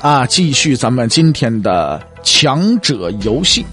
[0.00, 3.64] 啊，继续咱们今天的强者游戏。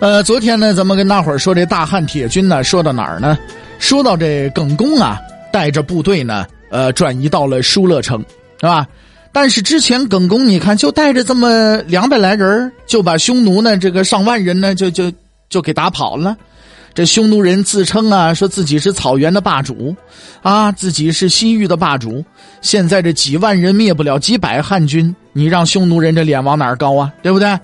[0.00, 3.38] 呃，昨天呢，咱们跟大伙儿说这大汉铁军呢，说到哪儿呢？
[3.78, 5.18] 说到这耿恭啊，
[5.52, 8.22] 带着部队呢，呃，转移到了疏勒城，
[8.60, 8.86] 是吧？
[9.32, 15.10] 但是之前耿恭，你看就带着这么两百来人就把匈奴呢，这个上万人呢，就就
[15.48, 16.36] 就给打跑了。
[16.94, 19.94] 这匈奴人自称啊，说自己是草原的霸主，
[20.42, 22.24] 啊，自己是西域的霸主。
[22.60, 27.12] 现在这几万人灭不了几百汉军，你让匈奴人这脸往哪儿高啊？
[27.20, 27.58] 对不对？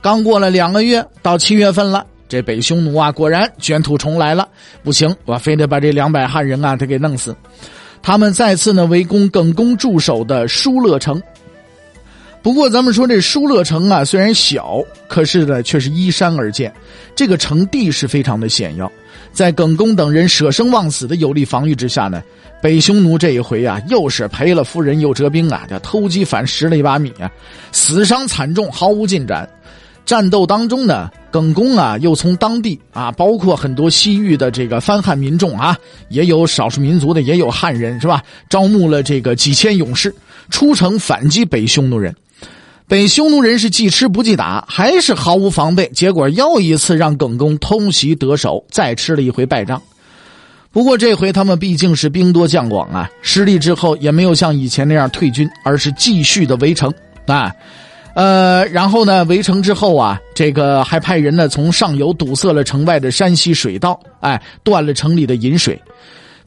[0.00, 4.48] 刚过了两个月，到七月份了，这北匈奴啊，果然卷土重来了。
[4.82, 7.36] 不行，我非得把这两百汉人啊，他给弄死。
[8.02, 11.22] 他们再次呢围攻耿恭驻守的疏勒城。
[12.42, 16.72] 不过，咱们说这疏勒城啊，虽然小，可是呢，却是依山而建。
[17.14, 18.90] 这个城地势非常的险要，
[19.30, 22.22] 在耿恭等人舍生忘死的有力防御之下呢，
[22.62, 27.30] 北匈奴这一回啊，又是赔了夫人又折兵啊，这偷鸡反蚀了一把米啊，
[27.72, 29.46] 死伤惨重，毫无进展。
[30.06, 35.76] 战斗当中呢，耿恭啊，又从当地啊，包括很多西域的这个番汉民众啊，
[36.08, 38.22] 也有少数民族的，也有汉人，是吧？
[38.48, 40.12] 招募了这个几千勇士，
[40.48, 42.16] 出城反击北匈奴人。
[42.90, 49.80] 北匈奴人是既吃不记打，还是毫无防备，结果又一次让耿恭偷袭得手，再吃了一回败仗。
[50.72, 56.92] 不过这回他们毕竟是兵多将广啊，失利之后也没有像以前那样退军，而是继续的围城
[57.28, 57.54] 啊。
[58.16, 65.80] 呃，然后呢，围城之后啊，这个还派人呢从上游堵塞了城外的山西水道，哎，断了城里的饮水。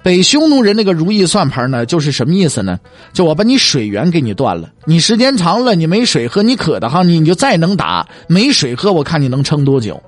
[0.03, 2.77] 北匈奴人那个如意算盘呢，就是什么意思呢？
[3.13, 10.01] 就我把你水源给你断了，你时间长了，你没水喝，你渴的哈，你你就再能打，没水喝，我看你能撑多久。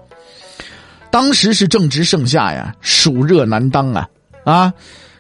[1.09, 4.07] 当时是正值盛夏呀，暑热难当啊
[4.43, 4.73] 啊！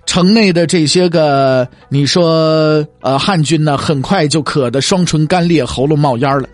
[0.05, 6.47] 城内的这些个，你说呃，汉军呢，很快就渴得双唇干裂，喉咙冒烟了。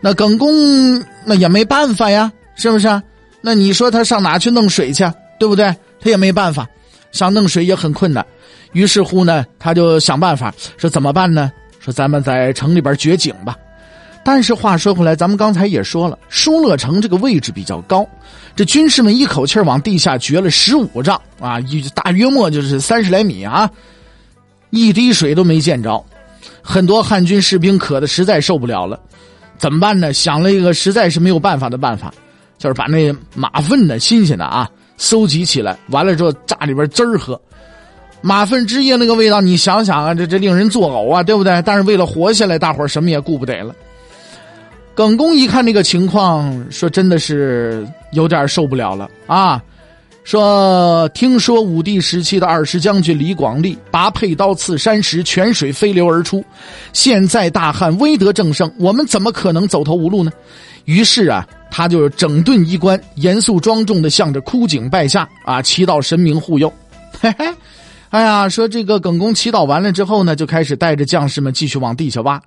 [0.00, 3.02] 那耿恭那也没办法呀，是不是？
[3.40, 5.04] 那你说他上哪去弄水去？
[5.38, 5.74] 对不对？
[6.00, 6.68] 他也没办法。
[7.16, 8.24] 想弄水也很困难，
[8.72, 11.50] 于是乎呢，他就想办法说怎么办呢？
[11.80, 13.56] 说咱们在城里边掘井吧。
[14.24, 18.04] 但是话说回来，咱们刚才也说了，疏勒城这个位置比较高，
[18.56, 23.70] 这军士们一口气往地下掘了十五丈啊，一大约莫就是三十来米啊，
[24.70, 26.04] 一滴水都没见着。
[26.60, 28.98] 很多汉军士兵渴的实在受不了了，
[29.58, 30.12] 怎么办呢？
[30.12, 32.12] 想了一个实在是没有办法的办法，
[32.58, 34.68] 就是把那马粪呢，新鲜的啊。
[34.96, 37.40] 搜集起来，完了之后榨里边汁儿喝，
[38.20, 41.62] 马粪汁液那个味道，你想想啊，这这令人作呕啊，对不对？
[41.62, 43.74] 但是为了活下来，大伙儿什么也顾不得了。
[44.94, 49.62] 耿恭一看这个情况，说真的是有点受不了了啊！
[50.24, 56.44] 说听说武帝时期的二十将军李广利拔佩刀刺山石，泉水飞流而出。
[56.92, 60.32] 现在大汉威德正盛，我们怎么可能走投无路呢？
[60.86, 61.46] 于是啊。
[61.76, 66.72] 他就整顿衣冠，严肃庄重的向着枯井拜下啊，祈祷神明护佑。
[67.20, 67.54] 嘿嘿，
[68.08, 72.40] 哎呀，说这个耿公祈祷完了之后呢，就开始带着将士们继续往地下挖。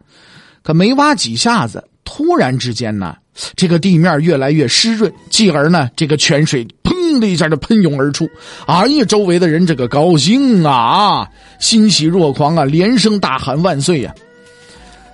[0.64, 3.16] 可没挖几下子，突然之间呢，
[3.56, 8.28] 这个地面越来越湿润，继而呢，这个泉水砰的一下就喷涌而出。
[8.66, 11.30] 哎呀，周围的人这个高兴啊，
[11.60, 14.12] 欣喜若狂啊，连声大喊万岁呀！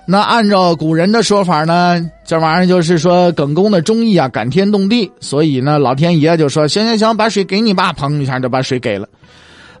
[0.08, 9.08] 那按照古人的说法呢，这玩意儿就是说耿公的忠义啊，感天动地，所以呢，老天爷就说：行行行，把水给你吧，砰一下就把水给了。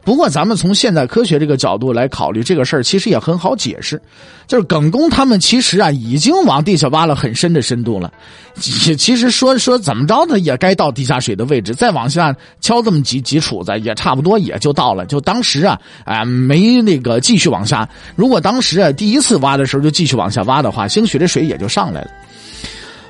[0.06, 4.00] 不过，咱们从现代科学这个角度来考虑这个事儿，其实也很好解释。
[4.46, 8.12] 就是耿公他们其实啊，已经往地下挖了很深的深度了。
[8.54, 15.04] 其实说说怎么着呢，也该到地下水的位置，再往下敲这么几几杵子，也差不多也就到了。
[15.06, 17.88] 就当时啊，啊没那个继续往下。
[18.14, 22.10] 如果当时啊第一次挖的时候就继续往下挖的话，兴许这水也就上来了。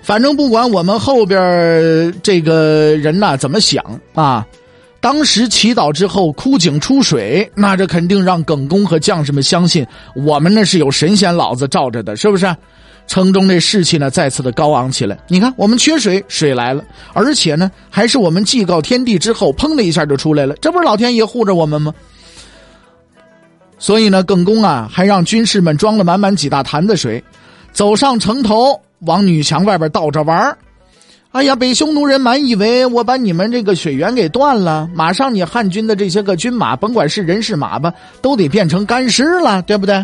[0.00, 3.84] 反正不管我们后边这个人呐怎么想
[4.14, 4.46] 啊。
[5.06, 9.86] 当时祈祷之后，枯井出水，那这肯定让耿恭和将士们相信
[10.16, 12.52] 我们那是有神仙老子罩着的，是不是？
[13.06, 15.16] 城中这士气呢再次的高昂起来。
[15.28, 16.82] 你看，我们缺水，水来了，
[17.12, 21.94] 而且呢还是我们祭告天地之后，砰的一下就出来了，这不是老天爷护着我们吗？
[23.78, 27.22] 所以呢，耿恭啊，还让军士们装了满满几大坛子水，
[27.70, 30.58] 走上城头，往女墙外边倒着玩儿。
[31.36, 37.92] 哎呀，北匈奴人满以为我把你们这个水源给断了，马上你汉军的这些个军马，甭管是人是马吧，
[38.22, 40.02] 都得变成干尸了，对不对？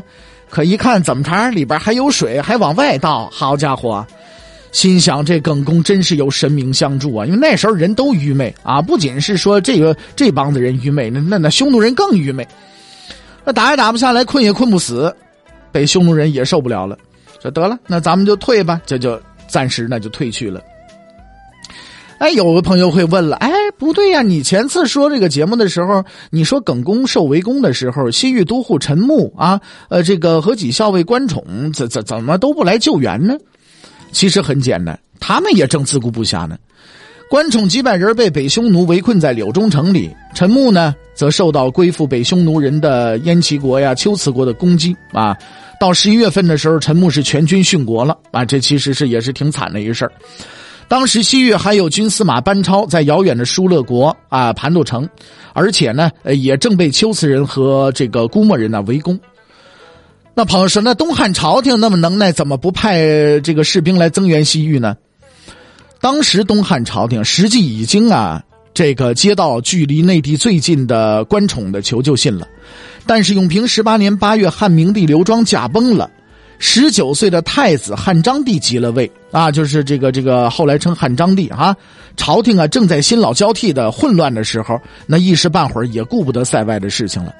[0.50, 4.06] 可一看怎么着，里边还有水，还往外倒，好家伙！
[4.72, 7.24] 心想这耿恭真是有神明相助啊！
[7.24, 12.46] 因为那时候人都愚昧啊，不仅是说这个这帮子人愚昧，那那那匈奴人更愚昧。
[13.42, 15.10] 那打也打不下来，困也困不死，
[15.72, 16.98] 北匈奴人也受不了了，
[17.40, 19.18] 说得了，那咱们就退吧，这就
[19.48, 20.60] 暂时那就退去了。
[22.22, 33.34] 哎，有个朋友会问了，哎，不对呀，你前次说这个节目的时候，你说耿恭受围攻的时候，西域都护陈穆啊，呃，这个和几校尉关宠怎怎怎么都不来救援呢？
[34.12, 36.56] 其实很简单，他们也正自顾不暇呢。
[37.28, 45.36] 关宠几百人被北匈奴围困在柳中城里，陈穆呢，则受到归附北匈奴人的燕齐国呀、秋瓷国的攻击啊。
[45.80, 50.12] 到十一月份的时候，陈穆是全军殉国了啊，这其实是也是挺惨的一事儿。
[50.92, 55.08] 当时西域还有军司马班超在遥远的疏勒国啊盘路城，
[55.54, 59.18] 而且呢，也正被龟兹人和这个姑墨人呢围攻。
[60.34, 64.94] 那朋友说，那东汉朝廷那么能耐，怎么不派这个士兵来增援西域呢？
[65.98, 68.44] 当时东汉朝廷实际已经啊，
[68.74, 72.46] 这个接到距离内地最近的关宠的求救信了，
[73.06, 76.10] 但是永平十八年八月，汉明帝刘庄驾崩了。
[76.64, 81.76] 十九岁的太子汉章帝即了位啊，就是这个这个后来称汉章帝啊。
[82.16, 87.34] 朝廷啊正在新老交替的混乱的时候，那一时半会儿也顾不得塞外的事情了。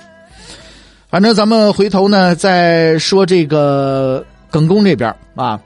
[1.09, 5.59] 反正咱们回头呢再说这个耿恭这边啊，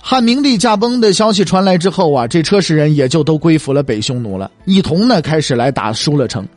[0.00, 6.48] 汉明帝驾崩的消息传来之后啊，这车氏人也就都归服了北匈奴了，一同呢开始来打疏勒城。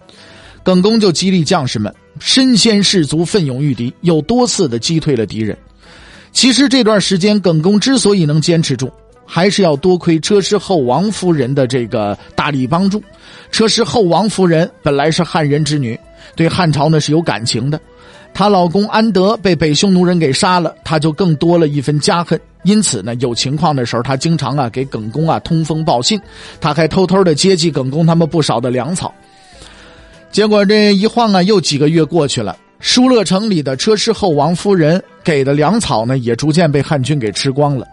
[0.63, 5.55] 耿恭就激励将士们身先士卒，奋勇御敌，又多次的击退了敌人。
[6.35, 8.91] 其实这段时间，耿恭之所以能坚持住，
[9.25, 13.01] 还是要多亏车师后王夫人的这个大力帮助。
[13.51, 15.97] 车师后王夫人本来是汉人之女，
[16.35, 17.79] 对汉朝呢是有感情的。
[18.33, 22.37] 她老公安德被北匈奴人给杀了，她就更多了一分家恨。
[22.63, 26.19] 因此呢，有情况的时候，她经常啊给耿恭啊通风报信，
[26.59, 29.13] 她还偷偷的接济耿恭他们不少的粮草。
[30.31, 32.57] 结果这一晃啊，又几个月过去了。
[32.81, 37.85] 疏勒城里的车师后王夫人给的粮草呢，也逐渐被汉军给吃光了。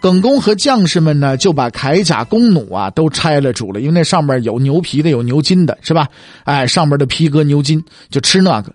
[0.00, 6.08] 耿恭和将士们呢，就把铠甲弓弩啊都拆了煮了，因为那上面有牛皮的，有牛筋的，是吧？
[6.44, 8.72] 哎，上面的皮革牛筋就吃那个。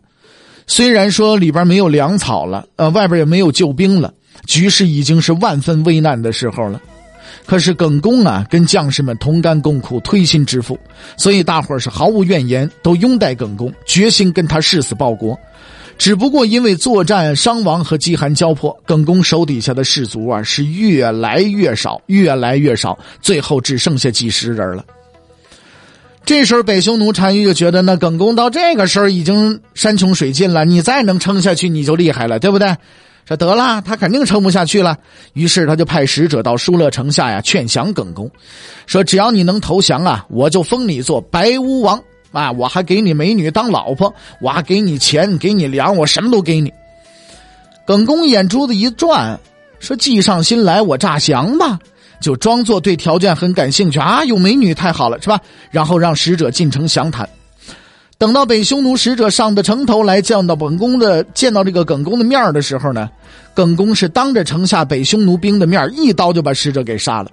[0.68, 4.14] 虽然说里边没有粮草了，呃，外边也没有救兵了，
[4.46, 6.80] 局势已经是万分危难的时候了。
[7.48, 10.78] 可是耿恭啊，跟将士们同甘共苦，推心置腹，
[11.18, 15.38] 所以大伙是毫无怨言，都拥戴耿恭，决心跟他誓死报国。
[15.98, 24.86] 只不过因为作战伤亡和饥寒交迫，耿恭手底下的士卒啊是越来越少，越来越少，最后只剩下几十人了。
[26.26, 32.76] 这时候北匈奴单于就觉得，那耿恭到这个时候已经山穷水尽了，你再能撑下去，你就厉害了，对不对？
[33.28, 34.98] 说得了，他肯定撑不下去了。
[35.34, 38.30] 于是他就派使者到疏勒城下呀，劝降耿恭，
[38.86, 42.00] 说只要你能投降啊，我就封你做白乌王。
[42.42, 42.52] 啊！
[42.52, 46.74] 我还给你美女当老婆，我还给你钱，给你粮，我什么都给你。
[47.86, 49.40] 耿公眼珠子一转，
[49.80, 51.80] 说：“计上心来，我诈降吧。”
[52.22, 54.24] 就装作对条件很感兴趣啊！
[54.26, 55.40] 有美女太好了，是吧？
[55.70, 57.28] 然后让使者进城详谈。
[58.18, 63.10] 等到北匈奴使者上的城头来见到本宫的，见到这个耿公的面的时候呢，
[63.54, 67.30] 耿公是当着城下北匈奴兵的面一刀就把使者给杀了。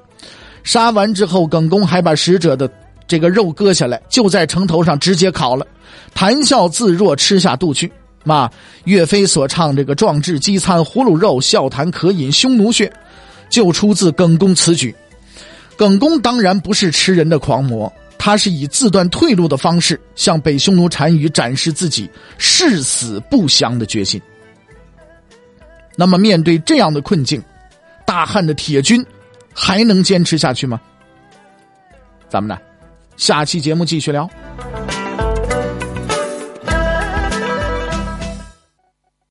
[0.64, 2.70] 杀完之后，耿公还把使者的。
[3.12, 5.66] 这个肉割下来，就在城头上直接烤了，
[6.14, 7.92] 谈笑自若，吃下肚去。
[8.24, 8.50] 嘛，
[8.84, 12.90] 岳飞所唱这个“壮志饥餐胡虏肉，笑谈渴饮匈奴血”，
[13.50, 14.94] 就出自耿恭此举。
[15.76, 24.18] 耿恭当然不是吃人的狂魔，他是以自断退路的方式向北匈奴单于展示自己誓死不降的决心。
[25.96, 27.42] 那么，面对这样的困境，
[28.06, 29.04] 大汉的铁军
[29.52, 30.80] 还能坚持下去吗？
[32.30, 32.58] 咱们呢？
[33.16, 34.28] 下期节目继续聊。